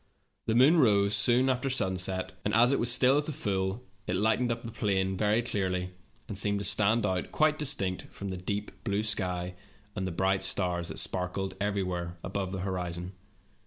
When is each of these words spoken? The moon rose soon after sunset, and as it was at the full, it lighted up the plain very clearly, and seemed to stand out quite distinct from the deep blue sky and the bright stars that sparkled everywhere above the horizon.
The 0.47 0.55
moon 0.55 0.79
rose 0.79 1.15
soon 1.15 1.47
after 1.47 1.69
sunset, 1.69 2.31
and 2.43 2.55
as 2.55 2.71
it 2.71 2.79
was 2.79 2.97
at 3.03 3.25
the 3.25 3.31
full, 3.31 3.83
it 4.07 4.15
lighted 4.15 4.51
up 4.51 4.63
the 4.63 4.71
plain 4.71 5.15
very 5.15 5.43
clearly, 5.43 5.91
and 6.27 6.35
seemed 6.35 6.57
to 6.57 6.65
stand 6.65 7.05
out 7.05 7.31
quite 7.31 7.59
distinct 7.59 8.07
from 8.11 8.31
the 8.31 8.37
deep 8.37 8.71
blue 8.83 9.03
sky 9.03 9.53
and 9.95 10.07
the 10.07 10.11
bright 10.11 10.41
stars 10.41 10.87
that 10.87 10.97
sparkled 10.97 11.55
everywhere 11.61 12.17
above 12.23 12.51
the 12.51 12.61
horizon. 12.61 13.11